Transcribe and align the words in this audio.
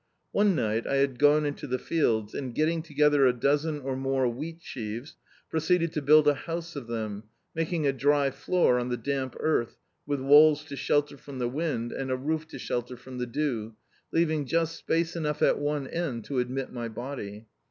One 0.31 0.55
night 0.55 0.87
I 0.87 0.95
had 0.95 1.19
gone 1.19 1.45
into 1.45 1.67
the 1.67 1.77
fields, 1.77 2.33
and, 2.33 2.55
getting 2.55 2.81
together 2.81 3.27
a 3.27 3.33
dozen 3.33 3.81
or 3.81 3.95
more 3.95 4.25
wheatsheaves, 4.27 5.13
pro 5.47 5.59
ceeded 5.59 5.91
to 5.91 6.01
build 6.01 6.27
a 6.27 6.33
house 6.33 6.75
of 6.75 6.87
them, 6.87 7.25
making 7.53 7.85
a 7.85 7.93
dry 7.93 8.31
floor 8.31 8.79
on 8.79 8.89
the 8.89 8.97
damp 8.97 9.35
earth, 9.39 9.77
with 10.07 10.19
walls 10.19 10.63
to 10.65 10.75
shelter 10.75 11.17
from 11.17 11.37
the 11.37 11.47
wind, 11.47 11.91
and 11.91 12.09
a 12.09 12.17
roof 12.17 12.47
to 12.47 12.57
shelter 12.57 12.95
frcm 12.95 13.19
the 13.19 13.27
dew, 13.27 13.75
leaving 14.11 14.45
just 14.47 14.75
space 14.75 15.13
enou^ 15.13 15.39
at 15.43 15.59
one 15.59 15.85
end 15.85 16.25
to 16.25 16.39
admit 16.39 16.73
my 16.73 16.87
body. 16.89 17.45